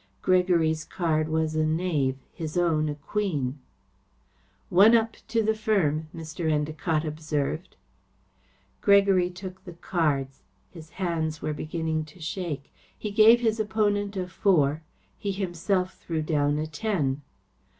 [0.23, 3.59] Gregory's card was a knave; his own a queen.
[4.69, 6.49] "One up to the firm," Mr.
[6.51, 7.75] Endacott observed.
[8.81, 10.41] Gregory took the cards.
[10.71, 12.73] His hands were beginning to shake.
[12.97, 14.81] He gave his opponent a four.
[15.19, 17.21] He himself threw down a ten.